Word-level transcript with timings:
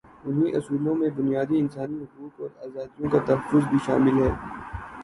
انہی 0.25 0.49
اصولوں 0.55 0.95
میں 0.95 1.09
بنیادی 1.09 1.59
انسانی 1.59 2.01
حقوق 2.03 2.41
اور 2.41 2.49
آزادیوں 2.65 3.09
کا 3.09 3.19
تحفظ 3.25 3.63
بھی 3.69 3.77
شامل 3.85 4.21
ہے۔ 4.23 4.31